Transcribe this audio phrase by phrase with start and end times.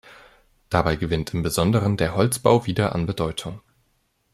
[0.71, 3.61] Dabei gewinnt im Besonderen der Holzbau wieder an Bedeutung.